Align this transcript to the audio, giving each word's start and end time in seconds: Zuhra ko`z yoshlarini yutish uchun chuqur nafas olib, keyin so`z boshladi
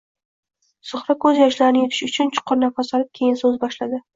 Zuhra 0.91 1.15
ko`z 1.25 1.33
yoshlarini 1.41 1.83
yutish 1.83 2.01
uchun 2.09 2.35
chuqur 2.39 2.61
nafas 2.65 2.93
olib, 3.01 3.13
keyin 3.21 3.41
so`z 3.45 3.57
boshladi 3.67 4.05